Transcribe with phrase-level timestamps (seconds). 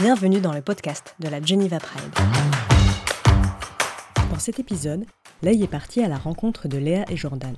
[0.00, 2.14] Bienvenue dans le podcast de la Geneva Pride.
[4.30, 5.04] Dans cet épisode,
[5.42, 7.56] Leï est partie à la rencontre de Léa et Jordan.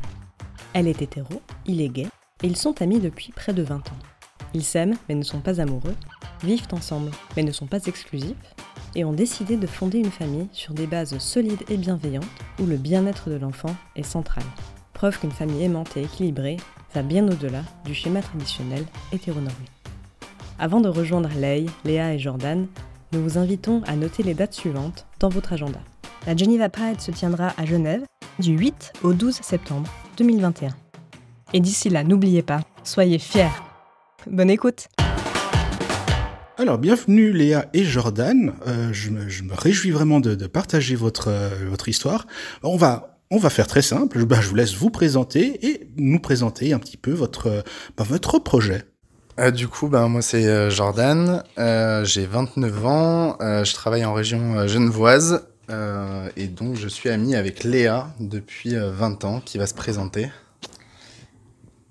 [0.73, 2.07] Elle est hétéro, il est gay,
[2.43, 3.99] et ils sont amis depuis près de 20 ans.
[4.55, 5.95] Ils s'aiment mais ne sont pas amoureux,
[6.43, 8.55] vivent ensemble mais ne sont pas exclusifs,
[8.95, 12.25] et ont décidé de fonder une famille sur des bases solides et bienveillantes
[12.59, 14.45] où le bien-être de l'enfant est central.
[14.95, 16.57] Preuve qu'une famille aimante et équilibrée
[16.95, 19.67] va bien au-delà du schéma traditionnel hétéronormé.
[20.63, 22.67] Avant de rejoindre Leigh, Léa et Jordan,
[23.13, 25.81] nous vous invitons à noter les dates suivantes dans votre agenda.
[26.27, 28.03] La Geneva Pride se tiendra à Genève
[28.41, 30.77] du 8 au 12 septembre 2021.
[31.55, 33.49] Et d'ici là, n'oubliez pas, soyez fiers.
[34.27, 34.89] Bonne écoute
[36.59, 38.53] alors, bienvenue Léa et Jordan.
[38.67, 42.27] Euh, je, me, je, me, réjouis vraiment de, de partager votre, euh, votre histoire.
[42.63, 44.27] On va, on va faire très simple.
[44.27, 47.65] Bah, je vous laisse vous présenter et nous présenter un petit peu votre,
[47.97, 48.90] bah, votre projet.
[49.41, 54.13] Euh, du coup, bah, moi c'est euh, Jordan, euh, j'ai 29 ans, je travaille en
[54.13, 55.47] région genevoise
[56.37, 60.29] et donc je suis ami avec Léa depuis 20 ans qui va se présenter.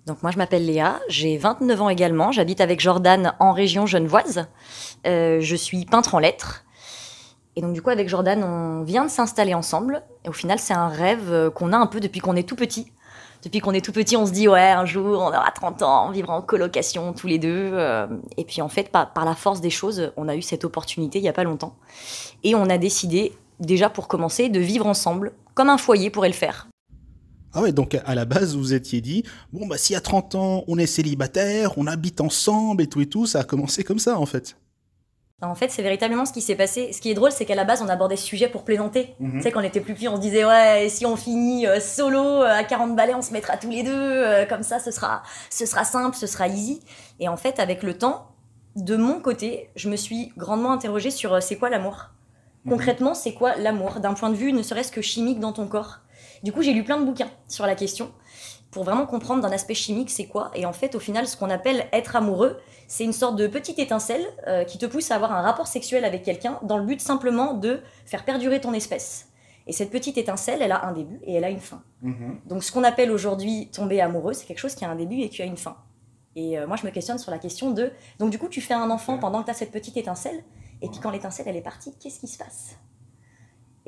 [0.06, 4.48] Donc moi je m'appelle Léa, j'ai 29 ans également, j'habite avec Jordan en région genevoise.
[5.06, 6.66] Je suis peintre en lettres.
[7.56, 10.04] Et donc du coup avec Jordan on vient de s'installer ensemble.
[10.26, 12.92] Et au final c'est un rêve qu'on a un peu depuis qu'on est tout petit.
[13.44, 16.08] Depuis qu'on est tout petit on se dit ouais un jour on aura 30 ans,
[16.08, 17.72] on vivra en colocation tous les deux.
[17.74, 18.08] Euh.
[18.38, 21.20] Et puis en fait par, par la force des choses on a eu cette opportunité
[21.20, 21.76] il n'y a pas longtemps.
[22.44, 26.34] Et on a décidé déjà pour commencer de vivre ensemble comme un foyer pourrait le
[26.34, 26.68] faire.
[27.52, 30.64] Ah ouais, donc à la base, vous étiez dit, bon, bah si à 30 ans,
[30.68, 34.20] on est célibataire, on habite ensemble et tout et tout, ça a commencé comme ça,
[34.20, 34.56] en fait.
[35.42, 36.92] En fait, c'est véritablement ce qui s'est passé.
[36.92, 39.16] Ce qui est drôle, c'est qu'à la base, on abordait ce sujet pour plaisanter.
[39.20, 39.38] Mm -hmm.
[39.38, 41.80] Tu sais, quand on était plus petits, on se disait, ouais, si on finit euh,
[41.80, 44.92] solo euh, à 40 balais, on se mettra tous les deux, euh, comme ça, ce
[44.92, 46.82] sera, ce sera simple, ce sera easy.
[47.22, 48.18] Et en fait, avec le temps,
[48.76, 51.98] de mon côté, je me suis grandement interrogée sur c'est quoi l'amour?
[51.98, 52.72] Mm -hmm.
[52.74, 53.92] Concrètement, c'est quoi l'amour?
[54.04, 55.94] D'un point de vue ne serait-ce que chimique dans ton corps.
[56.44, 58.08] Du coup, j'ai lu plein de bouquins sur la question
[58.72, 60.52] pour vraiment comprendre d'un aspect chimique c'est quoi.
[60.56, 63.80] Et en fait, au final, ce qu'on appelle être amoureux, c'est une sorte de petite
[63.80, 67.02] étincelle euh, qui te pousse à avoir un rapport sexuel avec quelqu'un dans le but
[67.02, 69.28] simplement de faire perdurer ton espèce.
[69.68, 71.82] Et cette petite étincelle, elle a un début et elle a une fin.
[72.04, 72.48] -hmm.
[72.48, 75.30] Donc ce qu'on appelle aujourd'hui tomber amoureux, c'est quelque chose qui a un début et
[75.30, 75.76] qui a une fin.
[76.36, 77.92] Et euh, moi, je me questionne sur la question de...
[78.20, 80.44] Donc du coup, tu fais un enfant pendant que tu as cette petite étincelle,
[80.82, 82.78] et puis quand l'étincelle, elle est partie, qu'est-ce qui se passe?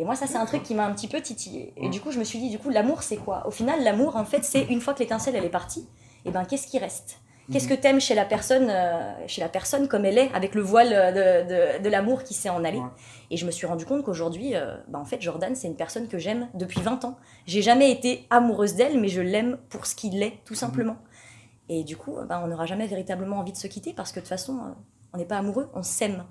[0.01, 1.75] Et moi, ça, c'est un truc qui m'a un petit peu titillé.
[1.77, 3.45] Et du coup, je me suis dit, du coup, l'amour, c'est quoi?
[3.45, 6.31] Au final, l'amour, en fait, c'est une fois que l'étincelle, elle est partie, et eh
[6.31, 7.19] ben, qu'est-ce qui reste?
[7.51, 10.61] Qu'est-ce que t'aimes chez la personne, euh, chez la personne comme elle est, avec le
[10.61, 12.79] voile de, de, de l'amour qui s'est en allé.
[12.79, 12.85] Ouais.
[13.29, 16.07] Et je me suis rendu compte qu'aujourd'hui, euh, bah, en fait, Jordan, c'est une personne
[16.07, 17.17] que j'aime depuis 20 ans.
[17.45, 20.93] J'ai jamais été amoureuse d'elle, mais je l'aime pour ce qu'il est, tout simplement.
[20.93, 21.73] Mmh.
[21.73, 24.21] Et du coup, bah, on n'aura jamais véritablement envie de se quitter parce que de
[24.21, 24.71] toute façon, euh,
[25.13, 26.23] on n'est pas amoureux, on s'aime.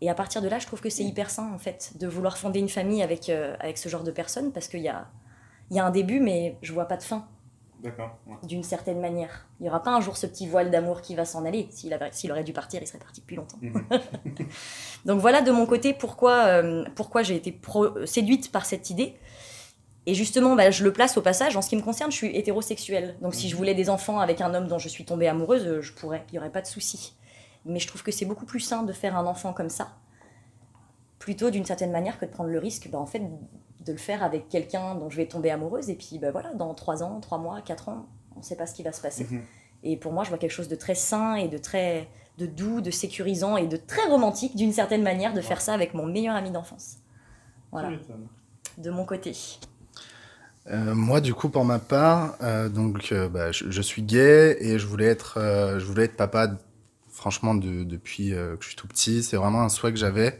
[0.00, 2.38] Et à partir de là, je trouve que c'est hyper sain, en fait, de vouloir
[2.38, 5.08] fonder une famille avec, euh, avec ce genre de personnes, parce qu'il y a,
[5.70, 7.26] y a un début, mais je vois pas de fin.
[7.82, 8.16] D'accord.
[8.26, 8.34] Ouais.
[8.42, 9.46] D'une certaine manière.
[9.60, 11.68] Il n'y aura pas un jour ce petit voile d'amour qui va s'en aller.
[11.70, 13.58] S'il, avait, s'il aurait dû partir, il serait parti depuis longtemps.
[13.62, 13.78] Mmh.
[15.04, 19.14] Donc voilà de mon côté pourquoi, euh, pourquoi j'ai été pro- séduite par cette idée.
[20.06, 21.56] Et justement, bah, je le place au passage.
[21.56, 23.16] En ce qui me concerne, je suis hétérosexuelle.
[23.20, 23.36] Donc mmh.
[23.36, 26.24] si je voulais des enfants avec un homme dont je suis tombée amoureuse, je pourrais.
[26.30, 27.14] Il n'y aurait pas de souci.
[27.68, 29.88] Mais je trouve que c'est beaucoup plus sain de faire un enfant comme ça,
[31.18, 33.22] plutôt d'une certaine manière que de prendre le risque, bah, en fait,
[33.84, 35.90] de le faire avec quelqu'un dont je vais tomber amoureuse.
[35.90, 38.66] Et puis, bah, voilà, dans 3 ans, 3 mois, 4 ans, on ne sait pas
[38.66, 39.24] ce qui va se passer.
[39.24, 39.40] -hmm.
[39.84, 42.08] Et pour moi, je vois quelque chose de très sain et de très
[42.38, 45.42] de doux, de sécurisant et de très romantique, d'une certaine manière, de ouais.
[45.42, 46.98] faire ça avec mon meilleur ami d'enfance.
[47.72, 47.90] Voilà.
[48.78, 49.36] De mon côté.
[50.70, 54.56] Euh, moi, du coup, pour ma part, euh, donc, euh, bah, je, je, suis gay
[54.60, 56.48] et je voulais être, euh, je voulais être papa
[57.18, 59.22] franchement de, depuis euh, que je suis tout petit.
[59.22, 60.38] C'est vraiment un souhait que j'avais.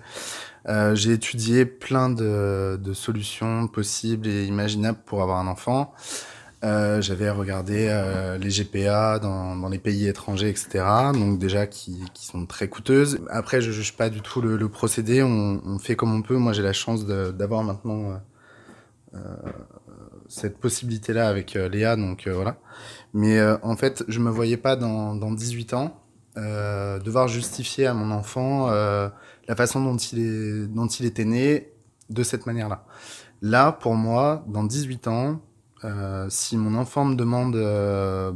[0.69, 5.93] Euh, j'ai étudié plein de, de, solutions possibles et imaginables pour avoir un enfant.
[6.65, 10.85] Euh, j'avais regardé euh, les GPA dans, dans, les pays étrangers, etc.
[11.15, 13.21] Donc déjà qui, qui, sont très coûteuses.
[13.31, 15.23] Après, je juge pas du tout le, le procédé.
[15.23, 16.37] On, on, fait comme on peut.
[16.37, 18.21] Moi, j'ai la chance d'avoir maintenant
[19.15, 19.19] euh,
[20.29, 21.97] cette possibilité-là avec Léa.
[21.97, 22.57] Donc voilà.
[23.15, 26.01] Mais en fait, je me voyais pas dans, dans 18 ans
[26.39, 29.09] euh, devoir justifier à mon enfant euh,
[29.49, 31.73] la façon dont il, est, dont il était né
[32.11, 32.85] de cette manière-là.
[33.43, 35.41] Là, pour moi, dans 18 ans,
[35.85, 37.55] euh, si mon enfant me demande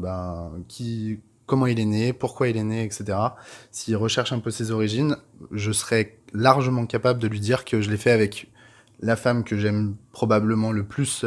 [0.00, 3.18] ben, qui, comment il est né, pourquoi il est né, etc.,
[3.70, 5.16] s'il recherche un peu ses origines,
[5.52, 8.50] je serais largement capable de lui dire que je l'ai fait avec
[9.00, 11.24] la femme que j'aime probablement le plus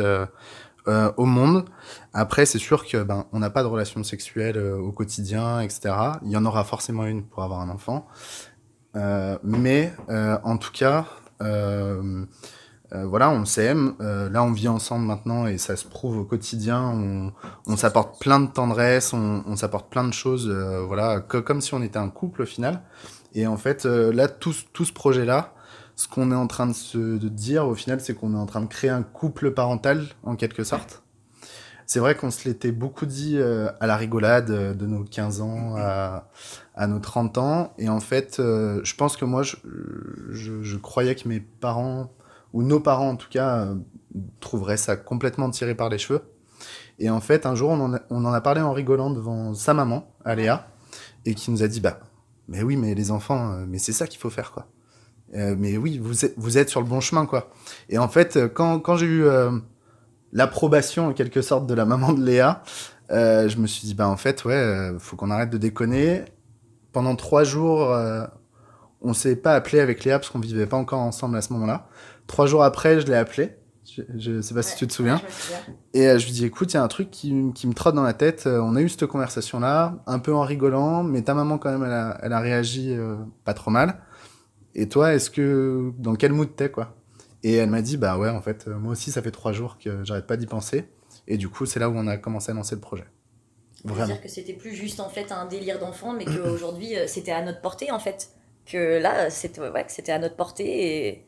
[0.87, 1.65] euh, au monde.
[2.13, 5.95] Après, c'est sûr que ben on n'a pas de relation sexuelle euh, au quotidien, etc.
[6.23, 8.07] Il y en aura forcément une pour avoir un enfant.
[8.95, 11.05] Euh, mais euh, en tout cas,
[11.41, 12.25] euh,
[12.93, 13.95] euh, voilà, on s'aime.
[13.99, 17.33] Là, on vit ensemble maintenant et ça se prouve au quotidien.
[17.67, 21.81] On, s'apporte plein de tendresse, on, s'apporte plein de choses, voilà, co- comme si on
[21.81, 22.81] était un couple au final.
[23.33, 25.54] Et en fait, là, tout ce projet-là,
[25.95, 28.61] ce qu'on est en train de se dire au final, c'est qu'on est en train
[28.61, 31.03] de créer un couple parental en quelque sorte.
[31.87, 35.41] C'est vrai qu'on se l'était beaucoup dit euh, à la rigolade euh, de nos 15
[35.41, 37.73] ans à, nos 30 ans.
[37.77, 42.11] Et en fait, euh, je pense que moi, je, croyais que mes parents,
[42.53, 43.67] ou nos parents en tout cas,
[44.39, 46.21] trouveraient ça complètement tiré par les cheveux.
[46.97, 49.53] Et en fait, un jour, on en a, on en a parlé en rigolant devant
[49.53, 50.67] sa maman, Aléa,
[51.25, 51.99] et qui nous a dit, bah,
[52.47, 54.67] mais oui, mais les enfants, mais c'est ça qu'il faut faire, quoi.
[55.35, 57.49] Euh, mais oui, vous êtes, vous êtes sur le bon chemin, quoi.
[57.89, 59.51] Et en fait, euh, quand, quand j'ai eu euh,
[60.31, 62.63] l'approbation, en quelque sorte, de la maman de Léa,
[63.11, 66.23] euh, je me suis dit, bah, en fait, ouais, euh, faut qu'on arrête de déconner.
[66.93, 68.25] Pendant trois jours, euh,
[69.01, 71.87] on s'est pas appelé avec Léa parce qu'on vivait pas encore ensemble à ce moment-là.
[72.27, 73.57] Trois jours après, je l'ai appelé.
[73.83, 75.21] Je, je sais pas si tu te souviens.
[75.93, 75.99] Je.
[75.99, 77.95] Et euh, je lui dis, écoute, il y a un truc qui, qui me trotte
[77.95, 78.47] dans la tête.
[78.47, 81.83] Euh, on a eu cette conversation-là, un peu en rigolant, mais ta maman, quand même,
[81.83, 83.99] elle a, elle a réagi euh, pas trop mal.
[84.75, 85.91] Et toi, est-ce que.
[85.97, 86.95] Dans quel mood t'es, quoi?
[87.43, 89.77] Et elle m'a dit, bah ouais, en fait, euh, moi aussi, ça fait trois jours
[89.77, 90.85] que j'arrête pas d'y penser.
[91.27, 93.05] Et du coup, c'est là où on a commencé à lancer le projet.
[93.83, 94.07] Vraiment.
[94.07, 97.43] C'est-à-dire que c'était plus juste en fait un délire d'enfant, mais qu'aujourd'hui euh, c'était à
[97.43, 98.31] notre portée en fait.
[98.65, 101.27] Que là, c'était ouais, que c'était à notre portée et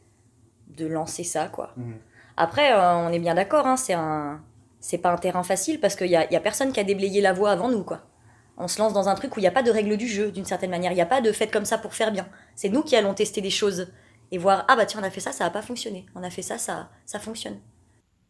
[0.69, 1.73] de lancer ça quoi.
[1.77, 1.93] Mhm.
[2.35, 4.41] Après, euh, on est bien d'accord, hein, c'est un,
[4.79, 7.21] c'est pas un terrain facile parce qu'il y a, y a personne qui a déblayé
[7.21, 8.01] la voie avant nous quoi.
[8.57, 10.31] On se lance dans un truc où il n'y a pas de règle du jeu
[10.31, 10.91] d'une certaine manière.
[10.91, 12.27] Il n'y a pas de fait comme ça pour faire bien.
[12.55, 13.87] C'est nous qui allons tester des choses
[14.31, 16.05] et voir ah bah tiens on a fait ça, ça a pas fonctionné.
[16.15, 17.57] On a fait ça, ça, ça fonctionne.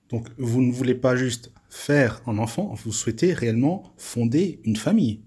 [0.10, 5.22] Donc, vous ne voulez pas juste faire un enfant, vous souhaitez réellement fonder une famille.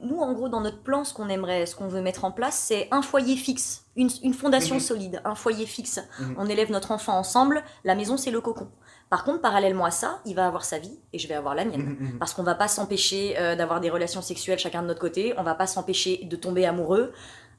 [0.00, 2.56] Nous, en gros, dans notre plan, ce qu'on aimerait, ce qu'on veut mettre en place,
[2.56, 6.00] c'est un foyer fixe, une, une fondation solide, un foyer fixe.
[6.20, 6.34] Mhm.
[6.38, 8.68] On élève notre enfant ensemble, la maison, c'est le cocon.
[9.14, 11.64] Par contre, parallèlement à ça, il va avoir sa vie et je vais avoir la
[11.64, 11.96] mienne.
[12.00, 12.18] Mhm.
[12.18, 15.44] Parce qu'on va pas s'empêcher euh, d'avoir des relations sexuelles chacun de notre côté, on
[15.44, 17.12] va pas s'empêcher de tomber amoureux,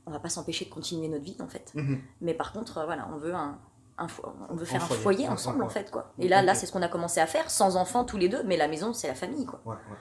[0.05, 1.71] on va pas s'empêcher de continuer notre vie, en fait.
[1.73, 2.01] Mhm.
[2.19, 3.57] Mais par contre, euh, voilà, on veut un.
[3.97, 5.29] un fo- on veut faire un foyer.
[5.29, 6.11] ensemble ouais, en fait quoi.
[6.19, 6.57] Et là, là Ok.
[6.59, 8.91] c'est ce qu'on a commencé à faire, sans enfants tous les deux, mais la maison
[8.91, 9.61] c'est la famille quoi.
[9.65, 9.97] Ouais, ouais.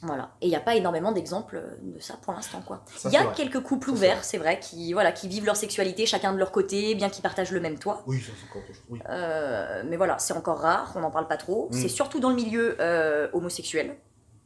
[0.00, 0.30] Voilà.
[0.40, 2.84] Et il n'y a pas énormément d'exemples euh, de ça pour l'instant, quoi.
[3.04, 6.06] Il y a quelques couples Ça, ouverts, c'est vrai, qui, voilà, qui vivent leur sexualité
[6.06, 8.02] chacun de leur côté, bien qu'ils partagent le même toit.
[8.06, 8.62] Oui, ça c'est encore.
[8.90, 8.98] Oui.
[9.10, 11.68] Euh, mais voilà, c'est encore rare, on n'en parle pas trop.
[11.70, 11.74] Mm.
[11.74, 13.96] C'est surtout dans le milieu euh, homosexuel.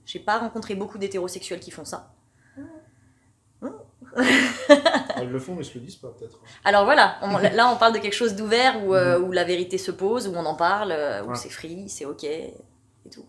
[0.05, 2.13] J'ai pas rencontré beaucoup d'hétérosexuels qui font ça.
[5.17, 6.39] Elles le font, mais se le disent pas, peut-être.
[6.65, 9.79] Alors voilà, on- là on parle de quelque chose d'ouvert où, euh, où la vérité
[9.79, 10.93] se pose, où on en parle,
[11.27, 11.35] où Ouais.
[11.37, 12.55] c'est free, c'est ok et
[13.11, 13.25] tout.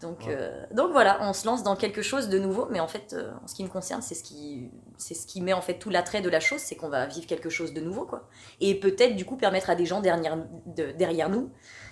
[0.00, 0.34] Donc, Ouais.
[0.38, 3.32] euh, donc voilà, on se lance dans quelque chose de nouveau, mais en fait, euh,
[3.44, 5.90] en ce qui me concerne, c'est ce qui, c'est ce qui met en fait tout
[5.90, 8.26] l'attrait de la chose, c'est qu'on va vivre quelque chose de nouveau, quoi.
[8.60, 11.50] Et peut-être du coup permettre à des gens derrière, de- derrière nous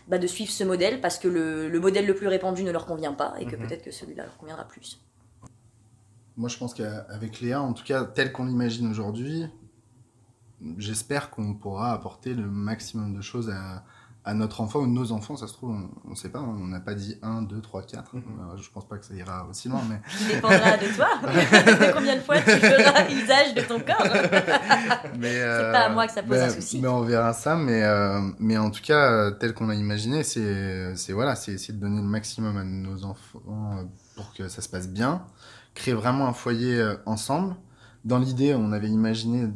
[0.09, 2.87] bah, de suivre ce modèle parce que le, le modèle le plus répandu ne leur
[2.87, 3.67] convient pas et que Mhm.
[3.67, 5.03] peut-être que celui-là leur conviendra plus.
[6.39, 9.45] Moi, je pense qu'avec Léa, en tout cas, tel qu'on l'imagine aujourd'hui,
[10.79, 13.85] j'espère qu'on pourra apporter le maximum de choses à,
[14.29, 15.37] à notre enfant ou nos enfants.
[15.37, 15.75] Ça se trouve,
[16.07, 18.15] on ne sait pas, on n'a pas dit 1, 2, 3, 4.
[18.15, 18.23] Mhm.
[18.23, 21.93] Euh, Je pense pas que ça ira aussi loin, mais Qui dépendra de toi, de
[21.95, 24.07] combien de fois tu feras usage de ton corps.
[25.19, 26.81] mais C'est pas à moi que ça pose mais- un souci.
[26.81, 27.57] Mais on verra ça.
[27.57, 31.53] Mais, euh, mais en tout cas, euh, tel qu'on l'a imaginé, c'est c'est voilà, c'est
[31.53, 33.85] essayer de donner le maximum à nos enfants euh,
[34.17, 35.23] pour que ça se passe bien.
[35.75, 37.55] Créer vraiment un foyer euh, ensemble.
[38.05, 39.49] Dans l'idée, on avait imaginé,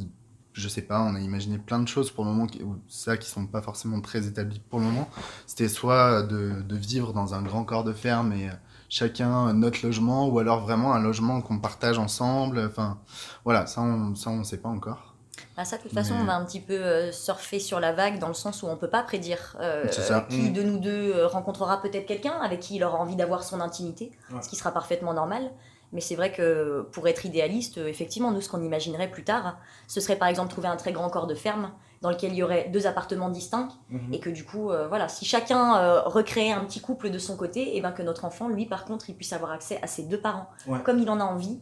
[0.53, 3.29] je sais pas, on a imaginé plein de choses pour le moment, qui, ça qui
[3.29, 5.09] sont pas forcément très établies pour le moment.
[5.47, 8.53] C'était soit de, de vivre dans un grand corps de ferme et euh,
[8.89, 12.59] chacun notre logement, ou alors vraiment un logement qu'on partage ensemble.
[12.69, 12.99] Enfin,
[13.45, 15.15] voilà, ça on, ça on sait pas encore.
[15.57, 17.93] Bah ça, de toute façon, Mais- on va un petit peu euh, surfer sur la
[17.93, 19.87] vague dans le sens où on peut pas prédire euh,
[20.29, 20.53] qui Mm.
[20.53, 24.41] de nous deux rencontrera peut-être quelqu'un avec qui il aura envie d'avoir son intimité, Ouais.
[24.43, 25.51] ce qui sera parfaitement normal.
[25.93, 30.01] Mais c'est vrai que pour être idéaliste, effectivement, nous, ce qu'on imaginerait plus tard, ce
[30.01, 31.71] serait par exemple trouver un très grand corps de ferme
[32.01, 34.13] dans lequel il y aurait deux appartements distincts Mhm.
[34.15, 37.37] et que du coup, euh, voilà, si chacun euh, recréait un petit couple de son
[37.37, 40.03] côté, et ben que notre enfant, lui, par contre, il puisse avoir accès à ses
[40.05, 40.81] deux parents Ouais.
[40.83, 41.61] comme il en a envie.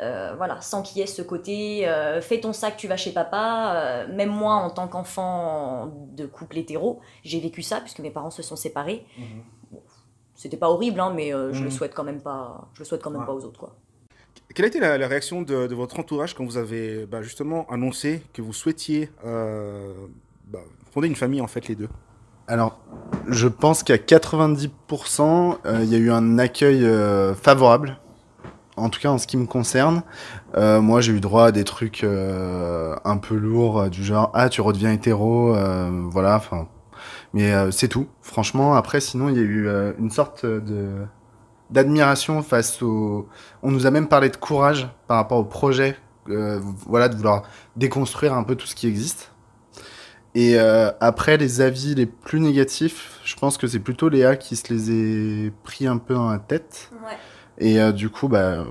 [0.00, 3.12] Euh, voilà, sans qu'il y ait ce côté euh, fais ton sac, tu vas chez
[3.12, 3.72] papa.
[3.76, 8.30] Euh, même moi, en tant qu'enfant de couple hétéro, j'ai vécu ça puisque mes parents
[8.30, 9.06] se sont séparés.
[9.18, 9.42] Mhm.
[10.36, 12.68] C'était pas horrible, hein, mais euh, je le souhaite quand même pas.
[12.74, 13.26] Je le souhaite quand même Ouais.
[13.26, 13.74] pas aux autres, quoi.
[14.54, 17.66] Quelle a été la, la réaction de, de votre entourage quand vous avez bah, justement
[17.70, 19.92] annoncé que vous souhaitiez euh,
[20.46, 20.60] bah,
[20.92, 21.88] fonder une famille, en fait, les deux?
[22.48, 22.78] Alors,
[23.28, 27.98] je pense qu'à 90%, euh, il y a eu un accueil euh, favorable.
[28.76, 30.02] en tout cas en ce qui me concerne,
[30.56, 34.48] euh, moi j'ai eu droit à des trucs euh, un peu lourds du genre ah
[34.50, 35.54] tu redeviens hétéro,
[36.10, 36.68] voilà, enfin.
[37.34, 38.06] Mais c'est tout.
[38.22, 39.68] Franchement, après sinon il y a eu
[39.98, 41.04] une sorte de
[41.70, 43.28] d'admiration face au.
[43.62, 47.42] On nous a même parlé de courage par rapport au projet, voilà, de vouloir
[47.76, 49.32] déconstruire un peu tout ce qui existe.
[50.34, 54.72] Et après, les avis les plus négatifs, je pense que c'est plutôt Léa qui se
[54.72, 56.90] les est pris un peu dans la tête.
[57.04, 57.16] Ouais.
[57.58, 58.64] Et euh, du coup, bah.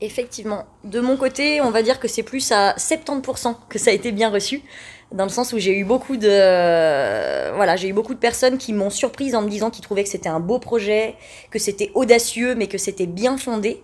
[0.00, 0.66] Effectivement.
[0.84, 4.12] De mon côté, on va dire que c'est plus à 70% que ça a été
[4.12, 4.62] bien reçu.
[5.12, 6.28] Dans le sens où j'ai eu beaucoup de.
[7.56, 10.08] Voilà, j'ai eu beaucoup de personnes qui m'ont surprise en me disant qu'ils trouvaient que
[10.08, 11.16] c'était un beau projet,
[11.50, 13.82] que c'était audacieux, mais que c'était bien fondé.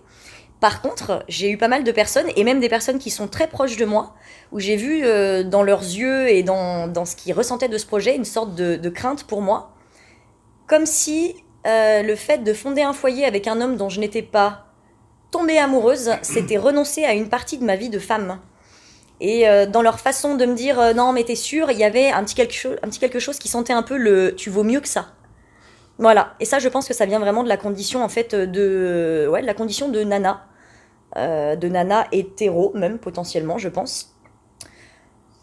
[0.59, 3.47] Par contre, j'ai eu pas mal de personnes, et même des personnes qui sont très
[3.47, 4.15] proches de moi,
[4.51, 7.85] où j'ai vu euh, dans leurs yeux et dans, dans ce qu'ils ressentaient de ce
[7.85, 9.73] projet une sorte de, de crainte pour moi.
[10.65, 11.35] Comme si
[11.67, 14.65] euh, le fait de fonder un foyer avec un homme dont je n'étais pas
[15.29, 18.39] tombée amoureuse, c'était renoncer à une partie de ma vie de femme.
[19.19, 21.83] Et euh, dans leur façon de me dire euh, non mais t'es sûr, il y
[21.83, 24.49] avait un petit, quelque chose, un petit quelque chose qui sentait un peu le tu
[24.49, 25.07] vaux mieux que ça.
[25.99, 26.35] Voilà.
[26.39, 29.41] Et ça, je pense que ça vient vraiment de la condition en fait de ouais
[29.41, 30.45] de la condition de nana,
[31.15, 34.16] de nana hétéro même potentiellement, je pense.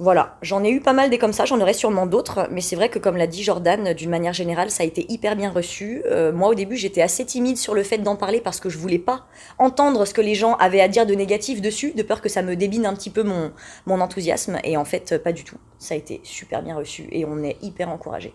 [0.00, 2.74] Voilà, j'en ai eu pas mal des comme ça, j'en aurai sûrement d'autres, mais c'est
[2.74, 6.02] vrai que comme l'a dit Jordan, d'une manière générale, ça a été hyper bien reçu.
[6.06, 8.76] Euh, moi au début j'étais assez timide sur le fait d'en parler parce que je
[8.76, 9.26] voulais pas
[9.58, 12.42] entendre ce que les gens avaient à dire de négatif dessus, de peur que ça
[12.42, 13.52] me débine un petit peu mon,
[13.86, 15.58] mon enthousiasme, et en fait pas du tout.
[15.78, 18.34] Ça a été super bien reçu et on est hyper encouragé.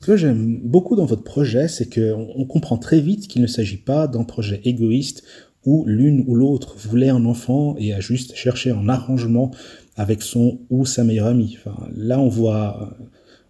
[0.00, 3.78] Ce que j'aime beaucoup dans votre projet, c'est qu'on comprend très vite qu'il ne s'agit
[3.78, 5.24] pas d'un projet égoïste
[5.64, 9.50] où l'une ou l'autre voulait un enfant et a juste cherché un arrangement
[9.96, 11.58] avec son ou sa meilleure amie.
[11.96, 12.96] Là, on voit,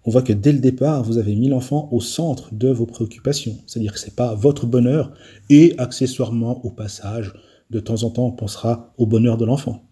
[0.04, 3.56] on voit que dès le départ, vous avez mis l'enfant au centre de vos préoccupations.
[3.66, 5.12] C'est-à-dire que c'est pas votre bonheur
[5.50, 7.34] et accessoirement au passage,
[7.70, 9.87] de temps en temps, on pensera au bonheur de l'enfant.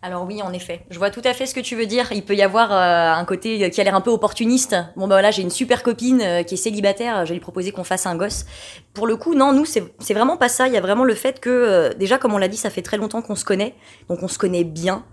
[0.00, 2.12] Alors oui, en effet, je vois tout à fait ce que tu veux dire.
[2.12, 4.76] Il peut y avoir euh, un côté qui a l'air un peu opportuniste.
[4.94, 7.72] Bon bah voilà, j'ai une super copine euh, qui est célibataire, je vais lui proposer
[7.72, 8.46] qu'on fasse un gosse.
[8.94, 10.68] Pour le coup, non, nous c'est vraiment pas ça.
[10.68, 12.82] Il y a vraiment le fait que euh, déjà, comme on l'a dit, ça fait
[12.82, 13.74] très longtemps qu'on se connaît,
[14.08, 15.04] donc on se connaît bien.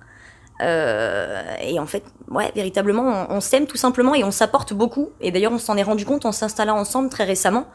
[0.61, 5.09] Et en fait, ouais, véritablement, on, s'aime tout simplement et on s'apporte beaucoup.
[5.19, 7.67] Et d'ailleurs, on s'en est rendu compte en s'installant ensemble très récemment.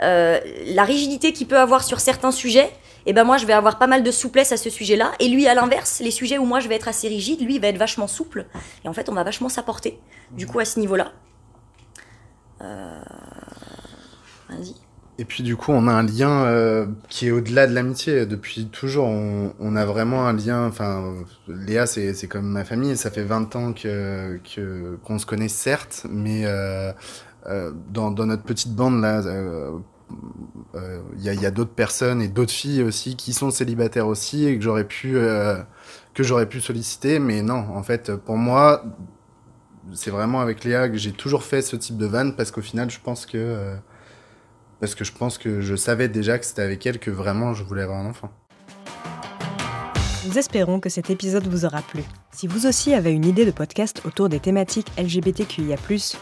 [0.00, 2.72] La rigidité qu'il peut avoir sur certains sujets,
[3.06, 5.12] et eh ben moi, je vais avoir pas mal de souplesse à ce sujet-là.
[5.20, 7.60] Et lui, à l'inverse, les sujets où moi je vais être assez rigide, lui, il
[7.60, 8.46] va être vachement souple.
[8.82, 10.00] Et en fait, on va vachement s'apporter.
[10.30, 11.12] Du coup, à ce niveau-là.
[12.62, 13.02] Euh...
[14.48, 14.74] Vas-y.
[15.18, 18.24] Et puis du coup, on a un lien euh, qui est au-delà de l'amitié.
[18.24, 20.66] Depuis toujours, on, a vraiment un lien.
[20.66, 21.14] Enfin,
[21.46, 22.96] Léa, c'est comme ma famille.
[22.96, 24.40] Ça fait 20 ans que
[25.04, 26.92] qu'on se connaît, certes, mais euh,
[27.90, 29.22] dans, dans, notre petite bande là,
[30.74, 34.46] il y a, y a d'autres personnes et d'autres filles aussi qui sont célibataires aussi
[34.46, 35.16] et que j'aurais pu
[36.14, 37.18] que j'aurais pu solliciter.
[37.18, 38.84] Mais non, en fait, pour moi,
[39.92, 42.90] c'est vraiment avec Léa que j'ai toujours fait ce type de vanne parce qu'au final,
[42.90, 43.76] je pense que
[44.80, 47.64] parce que je pense que je savais déjà que c'était avec elle que vraiment je
[47.64, 48.30] voulais avoir un enfant.
[50.26, 52.02] Nous espérons que cet épisode vous aura plu.
[52.32, 55.76] Si vous aussi avez une idée de podcast autour des thématiques LGBTQIA+,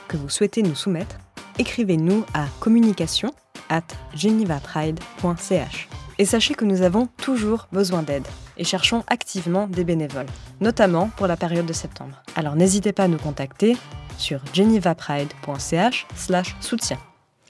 [0.09, 1.17] que vous souhaitez nous soumettre,
[1.59, 3.33] écrivez-nous à communication
[3.73, 3.83] at
[4.15, 5.89] genevapride.ch.
[6.19, 10.27] Et sachez que nous avons toujours besoin d'aide et cherchons activement des bénévoles,
[10.61, 12.23] notamment pour la période de septembre.
[12.37, 13.79] Alors n'hésitez pas à nous contacter
[14.19, 16.99] sur genevapride.ch/soutien.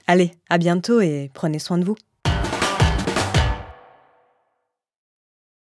[0.07, 1.97] Allez, à bientôt et prenez soin de vous.